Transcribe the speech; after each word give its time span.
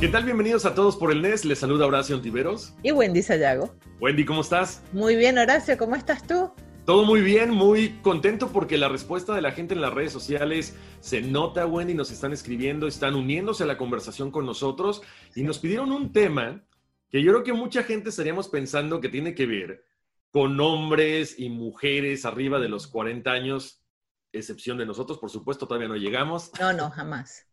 ¿Qué 0.00 0.08
tal? 0.08 0.24
Bienvenidos 0.24 0.64
a 0.64 0.74
todos 0.74 0.96
por 0.96 1.12
el 1.12 1.20
NES. 1.20 1.44
Les 1.44 1.58
saluda 1.58 1.84
Horacio 1.84 2.16
Ontiveros. 2.16 2.72
Y 2.82 2.90
Wendy 2.90 3.20
Sayago. 3.20 3.74
Wendy, 4.00 4.24
¿cómo 4.24 4.40
estás? 4.40 4.82
Muy 4.94 5.14
bien, 5.14 5.36
Horacio. 5.36 5.76
¿Cómo 5.76 5.94
estás 5.94 6.26
tú? 6.26 6.50
Todo 6.86 7.04
muy 7.04 7.20
bien, 7.20 7.50
muy 7.50 7.90
contento 8.00 8.48
porque 8.48 8.78
la 8.78 8.88
respuesta 8.88 9.34
de 9.34 9.42
la 9.42 9.52
gente 9.52 9.74
en 9.74 9.82
las 9.82 9.92
redes 9.92 10.10
sociales 10.10 10.74
se 11.00 11.20
nota, 11.20 11.66
Wendy, 11.66 11.92
nos 11.92 12.10
están 12.10 12.32
escribiendo, 12.32 12.86
están 12.86 13.14
uniéndose 13.14 13.64
a 13.64 13.66
la 13.66 13.76
conversación 13.76 14.30
con 14.30 14.46
nosotros 14.46 15.02
y 15.34 15.42
nos 15.42 15.58
pidieron 15.58 15.92
un 15.92 16.14
tema 16.14 16.64
que 17.10 17.22
yo 17.22 17.32
creo 17.32 17.44
que 17.44 17.52
mucha 17.52 17.82
gente 17.82 18.08
estaríamos 18.08 18.48
pensando 18.48 19.02
que 19.02 19.10
tiene 19.10 19.34
que 19.34 19.44
ver 19.44 19.84
con 20.30 20.58
hombres 20.60 21.38
y 21.38 21.50
mujeres 21.50 22.24
arriba 22.24 22.58
de 22.58 22.70
los 22.70 22.86
40 22.86 23.30
años, 23.30 23.84
excepción 24.32 24.78
de 24.78 24.86
nosotros, 24.86 25.18
por 25.18 25.28
supuesto, 25.28 25.66
todavía 25.68 25.88
no 25.88 25.96
llegamos. 25.96 26.52
No, 26.58 26.72
no, 26.72 26.88
jamás. 26.88 27.46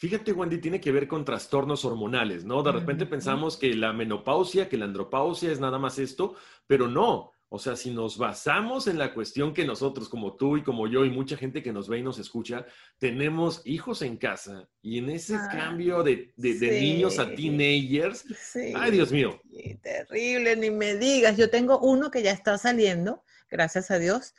Fíjate, 0.00 0.32
Wendy, 0.32 0.56
tiene 0.56 0.80
que 0.80 0.92
ver 0.92 1.06
con 1.06 1.26
trastornos 1.26 1.84
hormonales, 1.84 2.42
¿no? 2.46 2.62
De 2.62 2.72
repente 2.72 3.04
pensamos 3.04 3.58
que 3.58 3.74
la 3.74 3.92
menopausia, 3.92 4.66
que 4.66 4.78
la 4.78 4.86
andropausia 4.86 5.52
es 5.52 5.60
nada 5.60 5.78
más 5.78 5.98
esto, 5.98 6.36
pero 6.66 6.88
no. 6.88 7.32
O 7.50 7.58
sea, 7.58 7.76
si 7.76 7.90
nos 7.90 8.16
basamos 8.16 8.86
en 8.86 8.96
la 8.96 9.12
cuestión 9.12 9.52
que 9.52 9.66
nosotros, 9.66 10.08
como 10.08 10.36
tú 10.36 10.56
y 10.56 10.62
como 10.62 10.86
yo 10.86 11.04
y 11.04 11.10
mucha 11.10 11.36
gente 11.36 11.62
que 11.62 11.70
nos 11.74 11.86
ve 11.86 11.98
y 11.98 12.02
nos 12.02 12.18
escucha, 12.18 12.64
tenemos 12.96 13.60
hijos 13.66 14.00
en 14.00 14.16
casa 14.16 14.70
y 14.80 14.96
en 14.98 15.10
ese 15.10 15.34
Ah, 15.34 15.48
cambio 15.52 16.02
de, 16.02 16.32
de- 16.36 16.54
de 16.58 16.80
niños 16.80 17.18
a 17.18 17.34
teenagers, 17.34 18.24
Sí. 18.40 18.72
ay 18.74 18.92
Dios 18.92 19.12
mío, 19.12 19.38
Sí, 19.52 19.74
terrible, 19.82 20.56
ni 20.56 20.70
me 20.70 20.94
digas. 20.96 21.36
Yo 21.36 21.50
tengo 21.50 21.78
uno 21.78 22.10
que 22.10 22.22
ya 22.22 22.30
está 22.32 22.56
saliendo, 22.56 23.22
gracias 23.50 23.90
a 23.90 23.98
Dios, 23.98 24.34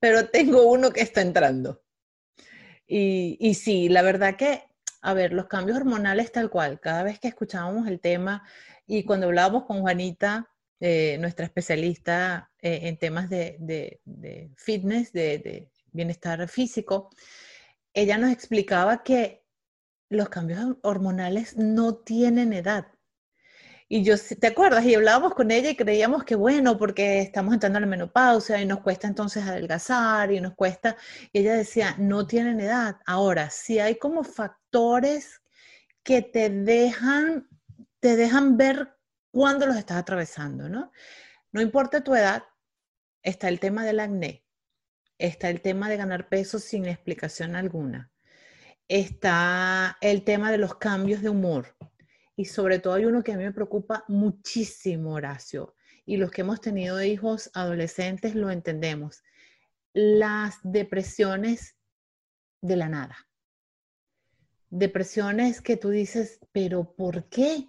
pero 0.00 0.26
tengo 0.28 0.64
uno 0.64 0.90
que 0.90 1.02
está 1.02 1.20
entrando. 1.20 1.82
Y, 2.86 3.36
y 3.40 3.54
sí, 3.54 3.88
la 3.88 4.02
verdad 4.02 4.36
que, 4.36 4.62
a 5.04 5.14
ver, 5.14 5.32
los 5.32 5.46
cambios 5.46 5.78
hormonales 5.78 6.32
tal 6.32 6.50
cual, 6.50 6.80
cada 6.80 7.02
vez 7.02 7.18
que 7.20 7.28
escuchábamos 7.28 7.86
el 7.88 8.00
tema 8.00 8.42
y 8.86 9.04
cuando 9.04 9.26
hablábamos 9.26 9.64
con 9.64 9.80
Juanita, 9.82 10.50
eh, 10.80 11.16
nuestra 11.20 11.44
especialista 11.46 12.50
eh, 12.60 12.80
en 12.84 12.98
temas 12.98 13.28
de, 13.30 13.56
de- 13.60 14.00
de 14.04 14.50
fitness, 14.56 15.12
de, 15.12 15.38
de 15.38 15.70
bienestar 15.92 16.46
físico, 16.48 17.10
ella 17.94 18.18
nos 18.18 18.30
explicaba 18.32 19.02
que 19.02 19.44
los 20.10 20.28
cambios 20.28 20.76
hormonales 20.82 21.56
no 21.56 21.96
tienen 21.96 22.52
edad. 22.52 22.86
Y 23.88 24.02
yo, 24.02 24.14
¿te 24.40 24.46
acuerdas? 24.46 24.84
Y 24.86 24.94
hablábamos 24.94 25.34
con 25.34 25.50
ella 25.50 25.70
y 25.70 25.76
creíamos 25.76 26.24
que 26.24 26.34
bueno, 26.36 26.78
porque 26.78 27.20
estamos 27.20 27.54
entrando 27.54 27.78
a 27.78 27.80
la 27.80 27.86
menopausia 27.86 28.60
y 28.60 28.66
nos 28.66 28.80
cuesta 28.80 29.06
entonces 29.06 29.44
adelgazar 29.44 30.32
y 30.32 30.40
nos 30.40 30.54
cuesta. 30.54 30.96
Y 31.32 31.40
ella 31.40 31.54
decía, 31.54 31.94
no 31.98 32.26
tienen 32.26 32.60
edad. 32.60 32.96
Ahora, 33.06 33.50
si 33.50 33.78
hay 33.80 33.96
como 33.98 34.24
factores 34.24 34.63
que 36.02 36.22
te 36.22 36.50
dejan, 36.50 37.48
te 38.00 38.16
dejan 38.16 38.56
ver 38.56 38.96
cuándo 39.30 39.66
los 39.66 39.76
estás 39.76 39.96
atravesando, 39.96 40.68
¿no? 40.68 40.92
No 41.52 41.60
importa 41.60 42.02
tu 42.02 42.14
edad, 42.14 42.44
está 43.22 43.48
el 43.48 43.60
tema 43.60 43.84
del 43.84 44.00
acné, 44.00 44.44
está 45.18 45.48
el 45.48 45.60
tema 45.60 45.88
de 45.88 45.96
ganar 45.96 46.28
peso 46.28 46.58
sin 46.58 46.86
explicación 46.86 47.56
alguna, 47.56 48.12
está 48.88 49.96
el 50.00 50.24
tema 50.24 50.52
de 50.52 50.58
los 50.58 50.76
cambios 50.76 51.22
de 51.22 51.30
humor. 51.30 51.76
Y 52.36 52.46
sobre 52.46 52.80
todo 52.80 52.94
hay 52.94 53.04
uno 53.04 53.22
que 53.22 53.32
a 53.32 53.36
mí 53.36 53.44
me 53.44 53.52
preocupa 53.52 54.04
muchísimo, 54.08 55.14
Horacio, 55.14 55.76
y 56.04 56.16
los 56.16 56.30
que 56.30 56.42
hemos 56.42 56.60
tenido 56.60 57.02
hijos 57.02 57.50
adolescentes 57.54 58.34
lo 58.34 58.50
entendemos, 58.50 59.22
las 59.92 60.58
depresiones 60.64 61.76
de 62.60 62.76
la 62.76 62.88
nada. 62.88 63.16
Depresiones 64.76 65.60
que 65.62 65.76
tú 65.76 65.90
dices, 65.90 66.40
pero 66.50 66.96
¿por 66.96 67.28
qué? 67.28 67.68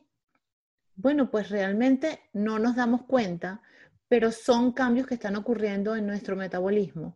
Bueno, 0.95 1.29
pues 1.29 1.49
realmente 1.49 2.19
no 2.33 2.57
nos 2.57 2.75
damos 2.75 3.03
cuenta, 3.03 3.61
pero 4.07 4.31
son 4.31 4.71
cambios 4.71 5.05
que 5.05 5.13
están 5.13 5.35
ocurriendo 5.35 5.95
en 5.95 6.07
nuestro 6.07 6.35
metabolismo. 6.35 7.15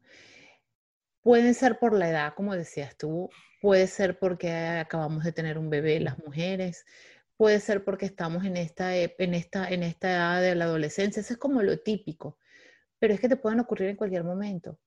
Pueden 1.21 1.55
ser 1.55 1.79
por 1.79 1.93
la 1.97 2.09
edad, 2.09 2.33
como 2.35 2.55
decías 2.55 2.95
tú, 2.97 3.29
puede 3.61 3.87
ser 3.87 4.19
porque 4.19 4.51
acabamos 4.53 5.23
de 5.23 5.31
tener 5.31 5.57
un 5.57 5.71
bebé 5.71 5.99
las 5.99 6.19
mujeres, 6.19 6.85
puede 7.35 7.59
ser 7.59 7.83
porque 7.83 8.05
estamos 8.05 8.45
en 8.45 8.57
esta, 8.57 8.95
ep- 8.95 9.15
en 9.17 9.33
esta, 9.33 9.69
en 9.69 9.81
esta 9.81 10.11
edad 10.11 10.41
de 10.41 10.53
la 10.55 10.65
adolescencia, 10.65 11.21
eso 11.21 11.33
es 11.33 11.39
como 11.39 11.63
lo 11.63 11.79
típico, 11.79 12.37
pero 12.99 13.13
es 13.13 13.19
que 13.19 13.29
te 13.29 13.37
pueden 13.37 13.59
ocurrir 13.61 13.89
en 13.89 13.97
cualquier 13.97 14.23
momento, 14.23 14.79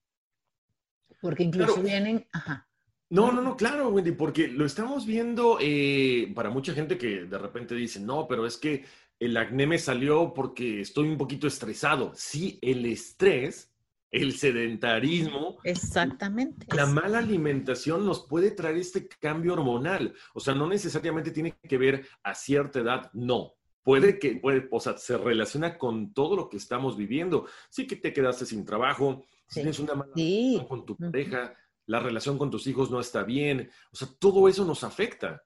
porque 1.21 1.43
incluso 1.43 1.83
vienen, 1.83 2.27
ajá, 2.33 2.69
No, 3.13 3.31
no, 3.31 3.43
no, 3.43 3.59
claro, 3.59 3.91
Wendy, 3.91 4.13
porque 4.13 4.49
lo 4.49 4.65
estamos 4.65 5.05
viendo 5.05 5.59
eh, 5.61 6.33
para 6.35 6.49
mucha 6.49 6.73
gente 6.73 6.97
que 6.97 7.25
de 7.27 7.37
repente 7.37 7.75
dice, 7.75 8.01
no, 8.01 8.27
pero 8.27 8.47
es 8.47 8.57
que 8.57 8.87
el 9.21 9.37
acné 9.37 9.67
me 9.67 9.79
salió 9.79 10.33
porque 10.33 10.81
estoy 10.81 11.09
un 11.09 11.19
poquito 11.19 11.47
estresado. 11.47 12.13
Sí, 12.15 12.59
el 12.63 12.87
estrés, 12.87 13.71
el 14.11 14.33
sedentarismo, 14.33 15.59
exactamente. 15.63 16.67
la 16.75 16.87
mala 16.87 17.19
alimentación 17.19 18.07
nos 18.07 18.27
puede 18.27 18.51
traer 18.51 18.77
este 18.79 19.07
cambio 19.21 19.53
hormonal. 19.53 20.15
O 20.33 20.41
sea, 20.41 20.55
no 20.55 20.67
necesariamente 20.67 21.33
tiene 21.33 21.55
que 21.69 21.77
ver 21.77 22.07
a 22.23 22.35
cierta 22.35 22.79
edad, 22.81 23.11
no. 23.13 23.53
Puede 23.83 24.19
que, 24.19 24.37
puede, 24.37 24.69
o 24.71 24.81
sea, 24.81 24.97
se 24.97 25.19
relaciona 25.19 25.77
con 25.77 26.15
todo 26.15 26.35
lo 26.35 26.49
que 26.49 26.57
estamos 26.57 26.97
viviendo. 26.97 27.47
Sí 27.69 27.87
que 27.87 27.97
te 27.97 28.13
quedaste 28.15 28.47
sin 28.47 28.65
trabajo, 28.65 29.23
Sí. 29.49 29.61
tienes 29.61 29.79
una 29.81 29.95
mala 29.95 30.13
Sí. 30.17 30.53
relación 30.55 30.67
con 30.69 30.87
tu 30.87 30.97
pareja, 30.97 31.53
la 31.87 32.01
relación 32.01 32.39
con 32.39 32.51
tus 32.51 32.67
hijos 32.67 32.91
no 32.91 33.01
está 33.01 33.23
bien. 33.25 33.71
O 33.93 33.97
sea, 33.97 34.09
todo 34.19 34.49
eso 34.49 34.65
nos 34.65 34.85
afecta. 34.85 35.43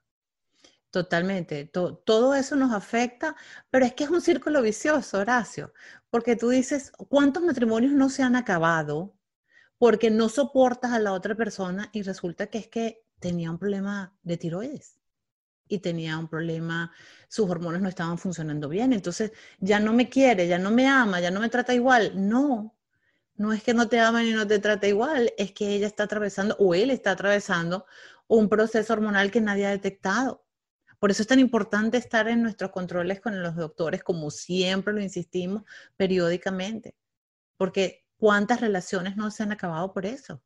Totalmente, 0.91 1.67
to- 1.67 1.97
todo 1.99 2.35
eso 2.35 2.57
nos 2.57 2.73
afecta, 2.73 3.37
pero 3.71 3.85
es 3.85 3.93
que 3.95 4.05
es 4.05 4.11
un 4.11 4.21
círculo 4.23 4.63
vicioso, 4.63 5.19
Horacio, 5.19 5.73
porque 6.11 6.37
tú 6.37 6.49
dices, 6.49 6.91
¿cuántos 7.09 7.43
matrimonios 7.43 7.93
no 7.93 8.09
se 8.09 8.23
han 8.23 8.35
acabado 8.37 9.15
porque 9.79 10.11
no 10.11 10.29
soportas 10.31 10.93
a 10.93 11.01
la 11.01 11.13
otra 11.15 11.35
persona 11.37 11.91
y 11.93 12.03
resulta 12.03 12.49
que 12.49 12.59
es 12.59 12.69
que 12.69 13.05
tenía 13.21 13.51
un 13.51 13.59
problema 13.59 14.17
de 14.23 14.39
tiroides 14.39 15.01
y 15.69 15.81
tenía 15.81 16.19
un 16.19 16.29
problema, 16.29 16.93
sus 17.29 17.51
hormonas 17.51 17.83
no 17.83 17.89
estaban 17.91 18.19
funcionando 18.19 18.69
bien, 18.69 18.93
entonces 18.95 19.33
ya 19.61 19.81
no 19.81 19.93
me 19.95 20.09
quiere, 20.11 20.49
ya 20.49 20.59
no 20.59 20.71
me 20.73 20.89
ama, 20.89 21.21
ya 21.21 21.31
no 21.33 21.41
me 21.41 21.51
trata 21.51 21.75
igual. 21.75 22.13
No, 22.17 22.76
no 23.37 23.53
es 23.53 23.63
que 23.63 23.75
no 23.75 23.89
te 23.89 24.01
ama 24.01 24.23
ni 24.23 24.33
no 24.33 24.47
te 24.47 24.59
trata 24.59 24.87
igual, 24.87 25.33
es 25.37 25.53
que 25.53 25.75
ella 25.75 25.87
está 25.87 26.05
atravesando 26.05 26.57
o 26.59 26.75
él 26.75 26.91
está 26.91 27.13
atravesando 27.13 27.87
un 28.27 28.49
proceso 28.49 28.93
hormonal 28.93 29.31
que 29.31 29.41
nadie 29.41 29.67
ha 29.67 29.71
detectado. 29.71 30.45
Por 30.99 31.11
eso 31.11 31.23
es 31.23 31.29
tan 31.29 31.39
importante 31.39 31.99
estar 31.99 32.27
en 32.29 32.43
nuestros 32.43 32.71
controles 32.71 33.21
con 33.21 33.43
los 33.43 33.55
doctores, 33.55 34.03
como 34.03 34.31
siempre 34.31 34.95
lo 34.95 35.01
insistimos, 35.01 35.63
periódicamente. 35.97 36.97
Porque 37.57 38.07
cuántas 38.17 38.61
relaciones 38.61 39.17
no 39.17 39.31
se 39.31 39.43
han 39.43 39.53
acabado 39.53 39.93
por 39.93 40.07
eso. 40.07 40.43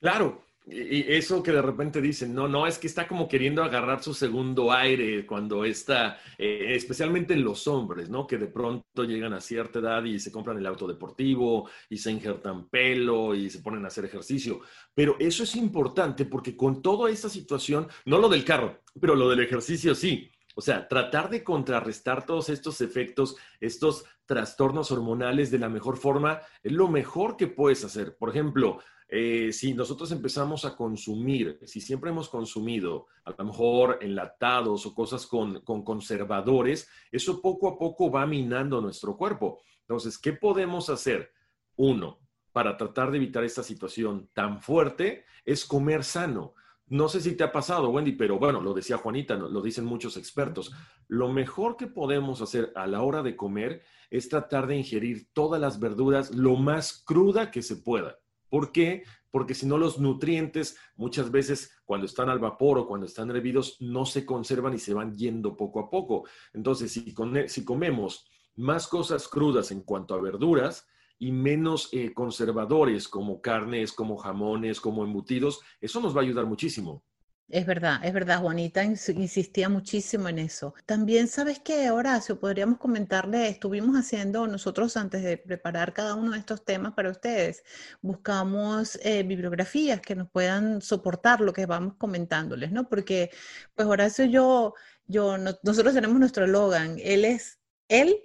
Claro, 0.00 0.44
Y 0.64 1.12
eso 1.12 1.42
que 1.42 1.50
de 1.50 1.60
repente 1.60 2.00
dicen, 2.00 2.32
no, 2.32 2.46
no, 2.46 2.68
es 2.68 2.78
que 2.78 2.86
está 2.86 3.08
como 3.08 3.28
queriendo 3.28 3.64
agarrar 3.64 4.00
su 4.00 4.14
segundo 4.14 4.70
aire 4.70 5.26
cuando 5.26 5.64
está, 5.64 6.20
eh, 6.38 6.74
especialmente 6.76 7.34
en 7.34 7.42
los 7.42 7.66
hombres, 7.66 8.08
¿no? 8.08 8.28
Que 8.28 8.38
de 8.38 8.46
pronto 8.46 9.02
llegan 9.02 9.32
a 9.32 9.40
cierta 9.40 9.80
edad 9.80 10.04
y 10.04 10.20
se 10.20 10.30
compran 10.30 10.58
el 10.58 10.66
auto 10.66 10.86
deportivo 10.86 11.68
y 11.90 11.98
se 11.98 12.12
injertan 12.12 12.68
pelo 12.68 13.34
y 13.34 13.50
se 13.50 13.58
ponen 13.58 13.84
a 13.84 13.88
hacer 13.88 14.04
ejercicio. 14.04 14.60
Pero 14.94 15.16
eso 15.18 15.42
es 15.42 15.56
importante 15.56 16.26
porque 16.26 16.56
con 16.56 16.80
toda 16.80 17.10
esta 17.10 17.28
situación, 17.28 17.88
no 18.04 18.18
lo 18.18 18.28
del 18.28 18.44
carro, 18.44 18.82
pero 19.00 19.16
lo 19.16 19.28
del 19.28 19.40
ejercicio 19.40 19.96
sí. 19.96 20.30
O 20.54 20.60
sea, 20.60 20.86
tratar 20.86 21.30
de 21.30 21.42
contrarrestar 21.42 22.26
todos 22.26 22.50
estos 22.50 22.82
efectos, 22.82 23.36
estos 23.58 24.04
trastornos 24.26 24.92
hormonales 24.92 25.50
de 25.50 25.58
la 25.58 25.68
mejor 25.68 25.96
forma, 25.96 26.40
es 26.62 26.72
lo 26.72 26.88
mejor 26.88 27.36
que 27.36 27.46
puedes 27.46 27.84
hacer. 27.84 28.16
Por 28.16 28.28
ejemplo, 28.28 28.78
eh, 29.14 29.52
si 29.52 29.74
nosotros 29.74 30.10
empezamos 30.10 30.64
a 30.64 30.74
consumir, 30.74 31.58
si 31.66 31.82
siempre 31.82 32.08
hemos 32.08 32.30
consumido 32.30 33.08
a 33.26 33.34
lo 33.36 33.44
mejor 33.44 33.98
enlatados 34.00 34.86
o 34.86 34.94
cosas 34.94 35.26
con, 35.26 35.60
con 35.60 35.84
conservadores, 35.84 36.88
eso 37.10 37.42
poco 37.42 37.68
a 37.68 37.78
poco 37.78 38.10
va 38.10 38.24
minando 38.24 38.80
nuestro 38.80 39.14
cuerpo. 39.18 39.60
Entonces, 39.80 40.16
¿qué 40.16 40.32
podemos 40.32 40.88
hacer? 40.88 41.30
Uno, 41.76 42.20
para 42.52 42.78
tratar 42.78 43.10
de 43.10 43.18
evitar 43.18 43.44
esta 43.44 43.62
situación 43.62 44.30
tan 44.32 44.62
fuerte, 44.62 45.26
es 45.44 45.66
comer 45.66 46.04
sano. 46.04 46.54
No 46.86 47.10
sé 47.10 47.20
si 47.20 47.36
te 47.36 47.44
ha 47.44 47.52
pasado, 47.52 47.90
Wendy, 47.90 48.12
pero 48.12 48.38
bueno, 48.38 48.62
lo 48.62 48.72
decía 48.72 48.96
Juanita, 48.96 49.34
lo 49.34 49.60
dicen 49.60 49.84
muchos 49.84 50.16
expertos. 50.16 50.72
Lo 51.08 51.30
mejor 51.30 51.76
que 51.76 51.86
podemos 51.86 52.40
hacer 52.40 52.72
a 52.74 52.86
la 52.86 53.02
hora 53.02 53.22
de 53.22 53.36
comer 53.36 53.82
es 54.08 54.30
tratar 54.30 54.66
de 54.66 54.76
ingerir 54.78 55.28
todas 55.34 55.60
las 55.60 55.78
verduras 55.80 56.34
lo 56.34 56.56
más 56.56 57.02
cruda 57.04 57.50
que 57.50 57.60
se 57.60 57.76
pueda. 57.76 58.21
¿Por 58.52 58.70
qué? 58.70 59.04
Porque 59.30 59.54
si 59.54 59.64
no 59.64 59.78
los 59.78 59.98
nutrientes 59.98 60.76
muchas 60.96 61.30
veces 61.30 61.74
cuando 61.86 62.04
están 62.04 62.28
al 62.28 62.38
vapor 62.38 62.76
o 62.76 62.86
cuando 62.86 63.06
están 63.06 63.30
hervidos 63.30 63.78
no 63.80 64.04
se 64.04 64.26
conservan 64.26 64.74
y 64.74 64.78
se 64.78 64.92
van 64.92 65.16
yendo 65.16 65.56
poco 65.56 65.80
a 65.80 65.88
poco. 65.88 66.28
Entonces, 66.52 66.92
si, 66.92 67.64
comemos 67.64 68.26
más 68.56 68.88
cosas 68.88 69.26
crudas 69.26 69.70
en 69.70 69.80
cuanto 69.80 70.12
a 70.14 70.20
verduras 70.20 70.86
y 71.18 71.32
menos 71.32 71.88
eh, 71.92 72.12
conservadores 72.12 73.08
como 73.08 73.40
carnes, 73.40 73.94
como 73.94 74.18
jamones, 74.18 74.82
como 74.82 75.02
embutidos, 75.02 75.62
eso 75.80 76.02
nos 76.02 76.14
va 76.14 76.20
a 76.20 76.24
ayudar 76.24 76.44
muchísimo. 76.44 77.02
Es 77.48 77.66
verdad, 77.66 78.00
es 78.02 78.14
verdad, 78.14 78.40
Juanita 78.40 78.82
insistía 78.82 79.68
muchísimo 79.68 80.28
en 80.28 80.38
eso. 80.38 80.74
También 80.86 81.28
sabes 81.28 81.58
que, 81.58 81.90
Horacio, 81.90 82.40
podríamos 82.40 82.78
comentarle, 82.78 83.48
estuvimos 83.48 83.94
haciendo 83.96 84.46
nosotros 84.46 84.96
antes 84.96 85.22
de 85.22 85.36
preparar 85.36 85.92
cada 85.92 86.14
uno 86.14 86.32
de 86.32 86.38
estos 86.38 86.64
temas 86.64 86.94
para 86.94 87.10
ustedes, 87.10 87.62
buscamos 88.00 88.98
eh, 89.02 89.22
bibliografías 89.22 90.00
que 90.00 90.14
nos 90.14 90.30
puedan 90.30 90.80
soportar 90.80 91.42
lo 91.42 91.52
que 91.52 91.66
vamos 91.66 91.94
comentándoles, 91.98 92.72
¿no? 92.72 92.88
Porque, 92.88 93.30
pues 93.74 93.86
Horacio, 93.86 94.24
yo, 94.24 94.74
yo, 95.06 95.36
nosotros 95.36 95.92
tenemos 95.92 96.18
nuestro 96.18 96.46
Logan, 96.46 96.96
él 97.02 97.26
es, 97.26 97.60
él 97.88 98.18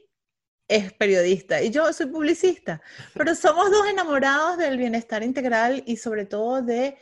es 0.70 0.94
periodista 0.94 1.62
y 1.62 1.70
yo 1.70 1.92
soy 1.94 2.08
publicista, 2.08 2.82
pero 3.14 3.36
somos 3.36 3.72
dos 3.72 3.88
enamorados 3.88 4.58
del 4.58 4.78
bienestar 4.78 5.24
integral 5.24 5.84
y 5.86 5.98
sobre 5.98 6.26
todo 6.26 6.62
de 6.62 6.98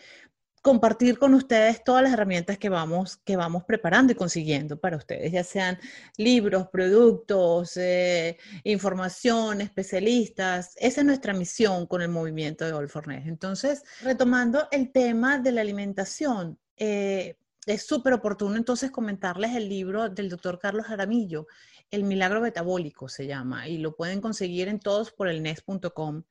compartir 0.66 1.20
con 1.20 1.36
ustedes 1.36 1.84
todas 1.84 2.02
las 2.02 2.12
herramientas 2.12 2.58
que 2.58 2.70
vamos, 2.70 3.18
que 3.18 3.36
vamos 3.36 3.64
preparando 3.66 4.14
y 4.14 4.16
consiguiendo 4.16 4.80
para 4.80 4.98
ustedes, 4.98 5.32
ya 5.32 5.44
sean 5.44 5.78
libros, 6.18 6.70
productos, 6.70 7.78
eh, 7.78 8.40
información, 8.64 9.62
especialistas. 9.62 10.74
Esa 10.78 11.02
es 11.02 11.06
nuestra 11.06 11.34
misión 11.34 11.86
con 11.86 12.02
el 12.02 12.10
movimiento 12.10 12.66
de 12.66 12.74
All 12.74 12.90
Entonces, 13.28 13.84
retomando 14.02 14.68
el 14.72 14.92
tema 14.92 15.38
de 15.38 15.52
la 15.52 15.62
alimentación, 15.62 16.58
eh, 16.78 17.38
es 17.68 17.86
súper 17.86 18.14
oportuno 18.14 18.56
entonces 18.56 18.90
comentarles 18.90 19.56
el 19.56 19.70
libro 19.70 20.10
del 20.10 20.30
doctor 20.30 20.58
Carlos 20.58 20.88
Jaramillo, 20.88 21.46
El 21.92 22.06
Milagro 22.06 22.42
Metabólico 22.42 23.08
se 23.08 23.28
llama, 23.28 23.68
y 23.68 23.78
lo 23.78 23.96
pueden 23.96 24.20
conseguir 24.20 24.68
en 24.68 24.80
todos 24.80 25.12
por 25.12 25.28
el 25.28 25.44
nes.com 25.44 26.24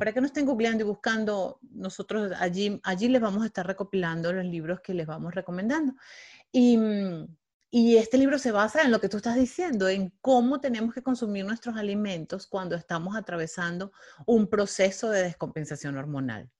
para 0.00 0.14
que 0.14 0.20
no 0.22 0.28
estén 0.28 0.46
googleando 0.46 0.82
y 0.82 0.86
buscando, 0.86 1.58
nosotros 1.74 2.32
allí, 2.38 2.80
allí 2.84 3.06
les 3.08 3.20
vamos 3.20 3.42
a 3.42 3.46
estar 3.46 3.66
recopilando 3.66 4.32
los 4.32 4.46
libros 4.46 4.80
que 4.80 4.94
les 4.94 5.06
vamos 5.06 5.34
recomendando. 5.34 5.92
Y, 6.50 6.78
y 7.70 7.98
este 7.98 8.16
libro 8.16 8.38
se 8.38 8.50
basa 8.50 8.80
en 8.80 8.92
lo 8.92 8.98
que 8.98 9.10
tú 9.10 9.18
estás 9.18 9.36
diciendo, 9.36 9.90
en 9.90 10.10
cómo 10.22 10.58
tenemos 10.58 10.94
que 10.94 11.02
consumir 11.02 11.44
nuestros 11.44 11.76
alimentos 11.76 12.46
cuando 12.46 12.76
estamos 12.76 13.14
atravesando 13.14 13.92
un 14.24 14.48
proceso 14.48 15.10
de 15.10 15.24
descompensación 15.24 15.98
hormonal. 15.98 16.50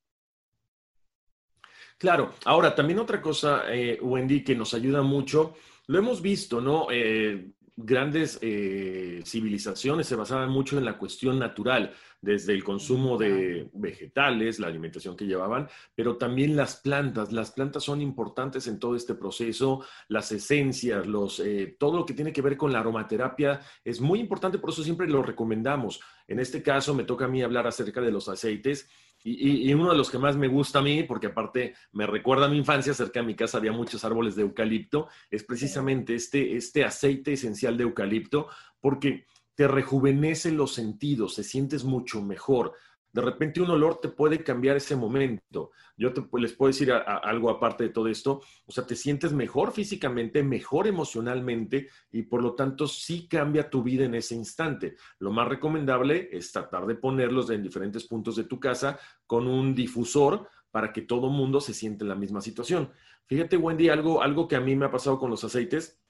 Claro, 1.96 2.34
ahora 2.44 2.74
también 2.74 2.98
otra 2.98 3.22
cosa, 3.22 3.62
eh, 3.72 3.98
Wendy, 4.02 4.44
que 4.44 4.54
nos 4.54 4.74
ayuda 4.74 5.00
mucho, 5.00 5.54
lo 5.86 5.98
hemos 5.98 6.20
visto, 6.20 6.60
¿no? 6.60 6.88
Eh, 6.92 7.52
grandes 7.84 8.38
eh, 8.42 9.22
civilizaciones 9.24 10.06
se 10.06 10.16
basaban 10.16 10.50
mucho 10.50 10.78
en 10.78 10.84
la 10.84 10.98
cuestión 10.98 11.38
natural, 11.38 11.92
desde 12.20 12.52
el 12.52 12.62
consumo 12.62 13.16
de 13.16 13.70
vegetales, 13.72 14.58
la 14.58 14.66
alimentación 14.66 15.16
que 15.16 15.26
llevaban, 15.26 15.68
pero 15.94 16.16
también 16.16 16.54
las 16.54 16.76
plantas. 16.76 17.32
Las 17.32 17.50
plantas 17.50 17.82
son 17.82 18.00
importantes 18.02 18.66
en 18.66 18.78
todo 18.78 18.94
este 18.94 19.14
proceso, 19.14 19.84
las 20.08 20.30
esencias, 20.32 21.06
los, 21.06 21.40
eh, 21.40 21.76
todo 21.78 21.98
lo 21.98 22.06
que 22.06 22.14
tiene 22.14 22.32
que 22.32 22.42
ver 22.42 22.56
con 22.56 22.72
la 22.72 22.80
aromaterapia 22.80 23.60
es 23.84 24.00
muy 24.00 24.20
importante, 24.20 24.58
por 24.58 24.70
eso 24.70 24.82
siempre 24.82 25.08
lo 25.08 25.22
recomendamos. 25.22 26.00
En 26.28 26.40
este 26.40 26.62
caso 26.62 26.94
me 26.94 27.04
toca 27.04 27.24
a 27.24 27.28
mí 27.28 27.42
hablar 27.42 27.66
acerca 27.66 28.00
de 28.00 28.12
los 28.12 28.28
aceites. 28.28 28.88
Y, 29.22 29.72
uno 29.74 29.90
de 29.90 29.96
los 29.96 30.10
que 30.10 30.18
más 30.18 30.36
me 30.36 30.48
gusta 30.48 30.78
a 30.78 30.82
mí, 30.82 31.02
porque 31.02 31.28
aparte 31.28 31.74
me 31.92 32.06
recuerda 32.06 32.46
a 32.46 32.48
mi 32.48 32.56
infancia, 32.56 32.94
cerca 32.94 33.20
de 33.20 33.26
mi 33.26 33.34
casa 33.34 33.58
había 33.58 33.72
muchos 33.72 34.04
árboles 34.04 34.34
de 34.34 34.42
eucalipto, 34.42 35.08
es 35.30 35.44
precisamente 35.44 36.14
este, 36.14 36.56
este 36.56 36.84
aceite 36.84 37.34
esencial 37.34 37.76
de 37.76 37.84
eucalipto, 37.84 38.48
porque 38.80 39.26
te 39.54 39.68
rejuvenece 39.68 40.52
los 40.52 40.72
sentidos, 40.72 41.36
te 41.36 41.42
sientes 41.42 41.84
mucho 41.84 42.22
mejor. 42.22 42.72
De 43.12 43.20
repente 43.22 43.60
un 43.60 43.70
olor 43.70 44.00
te 44.00 44.08
puede 44.08 44.44
cambiar 44.44 44.76
ese 44.76 44.94
momento. 44.94 45.72
Yo 45.96 46.12
les 46.38 46.52
puedo 46.52 46.68
decir 46.68 46.92
algo 46.92 47.50
aparte 47.50 47.84
de 47.84 47.90
todo 47.90 48.06
esto. 48.06 48.40
O 48.66 48.72
sea, 48.72 48.86
te 48.86 48.94
sientes 48.94 49.32
mejor 49.32 49.72
físicamente, 49.72 50.44
mejor 50.44 50.86
emocionalmente 50.86 51.88
y 52.12 52.22
por 52.22 52.40
lo 52.40 52.54
tanto 52.54 52.86
sí 52.86 53.26
cambia 53.26 53.68
tu 53.68 53.82
vida 53.82 54.04
en 54.04 54.14
ese 54.14 54.36
instante. 54.36 54.94
Lo 55.18 55.32
más 55.32 55.48
recomendable 55.48 56.28
es 56.30 56.52
tratar 56.52 56.86
de 56.86 56.94
ponerlos 56.94 57.50
en 57.50 57.64
diferentes 57.64 58.06
puntos 58.06 58.36
de 58.36 58.44
tu 58.44 58.60
casa 58.60 58.98
con 59.26 59.48
un 59.48 59.74
difusor 59.74 60.48
para 60.70 60.92
que 60.92 61.02
todo 61.02 61.30
mundo 61.30 61.60
se 61.60 61.74
siente 61.74 62.04
en 62.04 62.10
la 62.10 62.14
misma 62.14 62.40
situación. 62.40 62.92
Fíjate, 63.26 63.56
Wendy, 63.56 63.88
algo, 63.88 64.22
algo 64.22 64.46
que 64.46 64.54
a 64.54 64.60
mí 64.60 64.76
me 64.76 64.86
ha 64.86 64.90
pasado 64.90 65.18
con 65.18 65.30
los 65.30 65.42
aceites. 65.42 66.00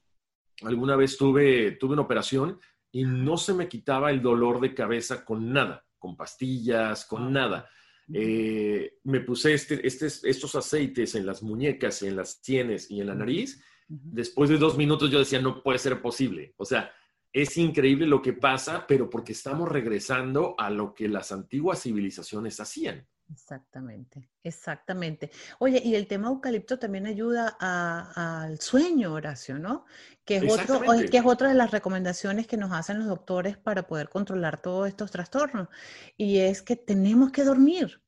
Alguna 0.63 0.97
vez 0.97 1.17
tuve, 1.17 1.73
tuve 1.73 1.95
una 1.95 2.03
operación 2.03 2.61
y 2.93 3.05
no 3.05 3.39
se 3.39 3.55
me 3.55 3.69
quitaba 3.69 4.11
el 4.11 4.21
dolor 4.21 4.61
de 4.61 4.75
cabeza 4.75 5.25
con 5.25 5.51
nada 5.51 5.87
con 6.01 6.17
pastillas, 6.17 7.05
con 7.05 7.29
ah. 7.29 7.31
nada. 7.31 7.71
Eh, 8.13 8.99
me 9.05 9.21
puse 9.21 9.55
este, 9.55 9.87
este, 9.87 10.07
estos 10.07 10.57
aceites 10.57 11.15
en 11.15 11.25
las 11.25 11.45
muñecas, 11.45 12.03
en 12.03 12.17
las 12.17 12.41
sienes 12.43 12.91
y 12.91 13.01
en 13.01 13.07
la 13.07 13.15
nariz. 13.15 13.63
Después 13.87 14.51
de 14.51 14.59
dos 14.59 14.77
minutos 14.77 15.11
yo 15.11 15.21
decía, 15.21 15.41
no 15.41 15.63
puede 15.63 15.79
ser 15.79 16.03
posible. 16.03 16.55
O 16.57 16.65
sea, 16.65 16.93
es 17.33 17.57
increíble 17.57 18.07
lo 18.07 18.21
que 18.21 18.33
pasa, 18.33 18.87
pero 18.89 19.09
porque 19.09 19.33
estamos 19.33 19.69
regresando 19.69 20.57
a 20.59 20.71
lo 20.71 20.95
que 20.95 21.09
las 21.09 21.31
antiguas 21.31 21.83
civilizaciones 21.83 22.59
hacían. 22.59 23.07
Exactamente, 23.33 24.29
exactamente. 24.43 25.31
Oye, 25.61 25.81
y 25.85 25.95
el 25.95 26.09
tema 26.09 26.29
eucalipto 26.29 26.79
también 26.79 27.07
ayuda 27.07 27.57
al 27.61 28.61
sueño, 28.61 29.13
Horacio, 29.13 29.59
¿no? 29.59 29.85
Que 30.25 30.39
es, 30.39 30.53
otro, 30.53 30.81
que 31.11 31.17
es 31.17 31.25
otra 31.25 31.49
de 31.49 31.55
las 31.55 31.71
recomendaciones 31.71 32.47
que 32.47 32.57
nos 32.57 32.73
hacen 32.73 32.99
los 32.99 33.09
doctores 33.09 33.57
para 33.57 33.87
poder 33.87 34.09
controlar 34.09 34.61
todos 34.61 34.89
estos 34.89 35.11
trastornos. 35.11 35.69
Y 36.17 36.39
es 36.39 36.63
que 36.63 36.77
tenemos 36.77 37.31
que 37.31 37.45
dormir. 37.45 38.03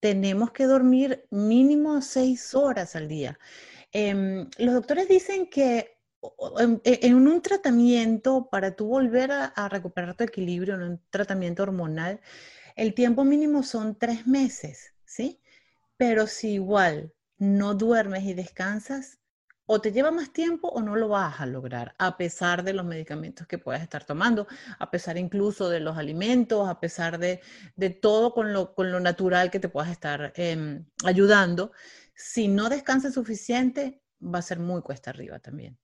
Tenemos 0.00 0.52
que 0.52 0.66
dormir 0.66 1.26
mínimo 1.30 2.00
seis 2.02 2.54
horas 2.54 2.94
al 2.94 3.08
día. 3.08 3.38
Em, 3.92 4.48
los 4.58 4.74
doctores 4.74 5.08
dicen 5.08 5.48
que 5.48 5.98
en, 6.84 7.14
un 7.14 7.42
tratamiento 7.42 8.48
para 8.50 8.76
tú 8.76 8.86
volver 8.86 9.32
a, 9.32 9.46
a 9.46 9.68
recuperar 9.68 10.14
tu 10.14 10.24
equilibrio, 10.24 10.74
en 10.74 10.82
un 10.82 11.00
tratamiento 11.10 11.62
hormonal, 11.62 12.20
el 12.76 12.94
tiempo 12.94 13.24
mínimo 13.24 13.62
son 13.62 13.98
tres 13.98 14.26
meses, 14.26 14.92
¿sí? 15.04 15.40
Pero 15.96 16.26
si 16.26 16.50
igual 16.52 17.12
no 17.38 17.74
duermes 17.74 18.24
y 18.24 18.34
descansas, 18.34 19.18
o 19.66 19.80
te 19.80 19.90
lleva 19.90 20.12
más 20.12 20.32
tiempo 20.32 20.68
o 20.68 20.80
no 20.80 20.94
lo 20.94 21.08
vas 21.08 21.40
a 21.40 21.46
lograr, 21.46 21.94
a 21.98 22.16
pesar 22.16 22.62
de 22.62 22.72
los 22.72 22.86
medicamentos 22.86 23.46
que 23.48 23.58
puedas 23.58 23.82
estar 23.82 24.04
tomando, 24.04 24.46
a 24.78 24.90
pesar 24.90 25.18
incluso 25.18 25.68
de 25.68 25.80
los 25.80 25.96
alimentos, 25.96 26.68
a 26.68 26.78
pesar 26.78 27.18
de, 27.18 27.40
todo 28.00 28.32
con 28.32 28.52
lo, 28.52 28.74
con 28.74 28.92
lo, 28.92 29.00
natural 29.00 29.50
que 29.50 29.58
te 29.58 29.68
puedas 29.68 29.90
estar 29.90 30.32
em, 30.36 30.86
ayudando. 31.04 31.72
Si 32.14 32.46
no 32.46 32.68
descansas 32.68 33.14
suficiente, 33.14 34.00
va 34.22 34.38
a 34.38 34.42
ser 34.42 34.60
muy 34.60 34.82
cuesta 34.82 35.10
arriba 35.10 35.40
también. 35.40 35.76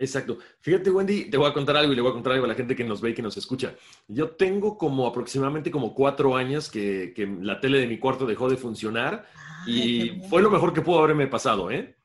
Exacto. 0.00 0.38
Fíjate, 0.60 0.90
Wendy, 0.90 1.26
te 1.26 1.36
voy 1.36 1.46
a 1.46 1.52
contar 1.52 1.76
algo 1.76 1.92
y 1.92 1.96
le 1.96 2.00
voy 2.00 2.10
a 2.10 2.14
contar 2.14 2.32
algo 2.32 2.46
a 2.46 2.48
la 2.48 2.54
gente 2.54 2.74
que 2.74 2.84
nos 2.84 3.02
ve 3.02 3.10
y 3.10 3.14
que 3.14 3.20
nos 3.20 3.36
escucha. 3.36 3.74
Yo 4.08 4.30
tengo 4.30 4.78
como 4.78 5.06
aproximadamente 5.06 5.70
como 5.70 5.94
cuatro 5.94 6.36
años 6.36 6.70
que, 6.70 7.12
la 7.42 7.60
tele 7.60 7.80
de 7.80 7.86
mi 7.86 7.98
cuarto 7.98 8.24
dejó 8.24 8.48
de 8.48 8.56
funcionar 8.56 9.26
y 9.66 10.22
fue 10.30 10.40
lo 10.40 10.50
mejor 10.50 10.72
que 10.72 10.80
pudo 10.80 11.00
haberme 11.00 11.26
pasado, 11.26 11.70
¿eh? 11.70 11.96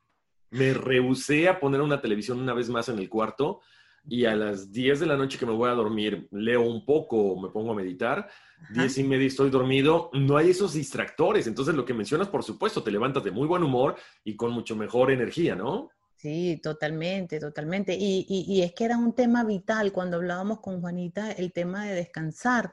Me 0.50 0.74
rehusé 0.74 1.48
a 1.48 1.58
poner 1.58 1.80
una 1.80 2.02
televisión 2.02 2.42
una 2.42 2.54
vez 2.54 2.70
más 2.70 2.90
en 2.90 3.00
el 3.00 3.08
cuarto 3.08 3.62
y 4.06 4.26
a 4.26 4.36
las 4.36 4.74
10 4.74 5.00
de 5.00 5.06
la 5.06 5.16
noche 5.16 5.40
que 5.40 5.46
me 5.46 5.54
voy 5.54 5.70
a 5.70 5.74
dormir 5.74 6.28
leo 6.32 6.64
un 6.64 6.84
poco, 6.84 7.40
me 7.40 7.48
pongo 7.48 7.72
a 7.72 7.76
meditar, 7.76 8.28
diez 8.72 8.98
y 8.98 9.06
media 9.06 9.28
estoy 9.28 9.50
dormido, 9.50 10.10
no 10.12 10.36
hay 10.36 10.50
esos 10.50 10.74
distractores. 10.74 11.48
Entonces 11.48 11.74
lo 11.74 11.86
que 11.86 11.94
mencionas, 11.94 12.28
por 12.28 12.44
supuesto, 12.44 12.84
te 12.84 12.92
levantas 12.92 13.24
de 13.24 13.32
muy 13.32 13.48
buen 13.48 13.64
humor 13.64 13.96
y 14.26 14.36
con 14.36 14.52
mucho 14.52 14.76
mejor 14.76 15.12
energía, 15.12 15.56
¿no? 15.56 15.92
Sí, 16.26 16.60
totalmente, 16.64 17.40
totalmente. 17.40 17.96
Y, 17.96 18.62
es 18.64 18.74
que 18.74 18.86
era 18.86 18.98
un 18.98 19.14
tema 19.14 19.44
vital 19.44 19.92
cuando 19.94 20.18
hablábamos 20.18 20.60
con 20.60 20.82
Juanita, 20.82 21.32
el 21.32 21.54
tema 21.54 21.86
de 21.86 21.94
descansar, 21.94 22.72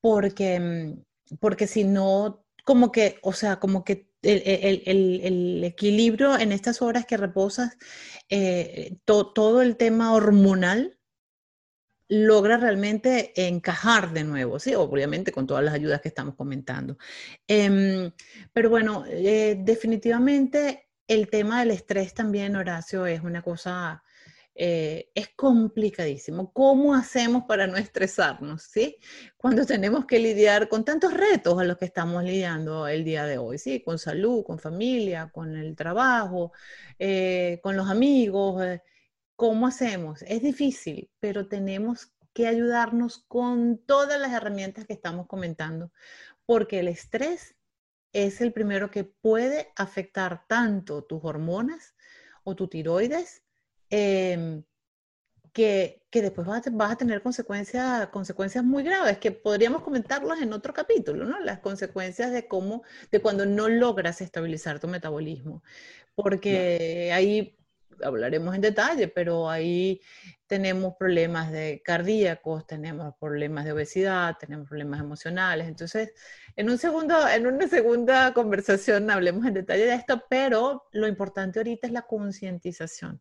porque, 0.00 0.58
mm, 0.58 1.36
porque 1.38 1.68
si 1.68 1.84
no, 1.84 2.44
como 2.64 2.90
que, 2.90 3.18
o 3.22 3.32
sea, 3.32 3.60
como 3.60 3.84
que 3.84 4.10
el, 4.22 5.62
equilibrio 5.64 6.36
en 6.36 6.50
estas 6.52 6.82
horas 6.82 7.06
que 7.06 7.16
reposas, 7.16 7.78
eh, 8.28 8.98
todo 9.04 9.62
el 9.62 9.76
tema 9.76 10.12
hormonal 10.12 10.98
logra 12.08 12.56
realmente 12.56 13.32
encajar 13.46 14.12
de 14.12 14.24
nuevo, 14.24 14.58
¿sí? 14.58 14.74
Obviamente 14.74 15.30
con 15.32 15.46
todas 15.46 15.62
las 15.64 15.74
ayudas 15.74 16.00
que 16.00 16.08
estamos 16.08 16.34
comentando. 16.34 16.98
Em, 17.46 18.10
pero 18.52 18.68
bueno, 18.70 19.04
eh, 19.06 19.56
definitivamente 19.60 20.89
el 21.10 21.28
tema 21.28 21.58
del 21.58 21.72
estrés 21.72 22.14
también, 22.14 22.54
Horacio, 22.54 23.04
es 23.04 23.20
una 23.22 23.42
cosa, 23.42 24.04
eh, 24.54 25.10
es 25.12 25.30
complicadísimo. 25.34 26.52
¿Cómo 26.52 26.94
hacemos 26.94 27.44
para 27.48 27.66
no 27.66 27.76
estresarnos, 27.76 28.62
sí? 28.62 28.96
Cuando 29.36 29.66
tenemos 29.66 30.06
que 30.06 30.20
lidiar 30.20 30.68
con 30.68 30.84
tantos 30.84 31.12
retos 31.12 31.58
a 31.58 31.64
los 31.64 31.78
que 31.78 31.86
estamos 31.86 32.22
lidiando 32.22 32.86
el 32.86 33.02
día 33.02 33.26
de 33.26 33.38
hoy, 33.38 33.58
sí? 33.58 33.82
Con 33.82 33.98
salud, 33.98 34.44
con 34.44 34.60
familia, 34.60 35.30
con 35.32 35.56
el 35.56 35.74
trabajo, 35.74 36.52
eh, 36.96 37.58
con 37.60 37.76
los 37.76 37.88
amigos. 37.90 38.64
Eh, 38.64 38.80
¿Cómo 39.34 39.66
hacemos? 39.66 40.22
Es 40.22 40.42
difícil, 40.42 41.10
pero 41.18 41.48
tenemos 41.48 42.12
que 42.32 42.46
ayudarnos 42.46 43.18
con 43.26 43.78
todas 43.84 44.20
las 44.20 44.32
herramientas 44.32 44.86
que 44.86 44.92
estamos 44.92 45.26
comentando, 45.26 45.90
porque 46.46 46.78
el 46.78 46.86
estrés 46.88 47.56
es 48.12 48.40
el 48.40 48.52
primero 48.52 48.90
que 48.90 49.04
puede 49.04 49.72
afectar 49.76 50.46
tanto 50.48 51.04
tus 51.04 51.24
hormonas 51.24 51.94
o 52.44 52.54
tu 52.56 52.68
tiroides, 52.68 53.42
em, 53.90 54.64
que, 55.52 56.02
después 56.12 56.46
vas 56.46 56.66
a, 56.66 56.96
tener 56.96 57.22
consecuencias, 57.22 58.08
consecuencias 58.08 58.64
muy 58.64 58.82
graves, 58.82 59.18
que 59.18 59.32
podríamos 59.32 59.82
comentarlas 59.82 60.40
en 60.42 60.52
otro 60.52 60.72
capítulo, 60.72 61.24
¿no? 61.24 61.40
Las 61.40 61.60
consecuencias 61.60 62.32
de 62.32 62.46
cómo, 62.48 62.82
de 63.10 63.20
cuando 63.20 63.46
no 63.46 63.68
logras 63.68 64.20
estabilizar 64.20 64.80
tu 64.80 64.88
metabolismo. 64.88 65.62
Porque 66.14 67.12
ahí 67.12 67.59
hablaremos 68.02 68.54
en 68.54 68.60
detalle, 68.60 69.08
pero 69.08 69.48
ahí 69.48 70.00
tenemos 70.46 70.94
problemas 70.98 71.52
de 71.52 71.80
cardíacos, 71.84 72.66
tenemos 72.66 73.14
problemas 73.20 73.64
de 73.64 73.72
obesidad, 73.72 74.36
tenemos 74.38 74.68
problemas 74.68 75.00
emocionales. 75.00 75.68
Entonces, 75.68 76.12
en, 76.56 76.70
un 76.70 76.78
segundo, 76.78 77.28
en 77.28 77.46
una 77.46 77.68
segunda 77.68 78.32
conversación 78.34 79.10
hablemos 79.10 79.46
en 79.46 79.54
detalle 79.54 79.86
de 79.86 79.94
esto, 79.94 80.22
pero 80.28 80.84
lo 80.92 81.06
importante 81.06 81.60
ahorita 81.60 81.86
es 81.86 81.92
la 81.92 82.02
concientización. 82.02 83.20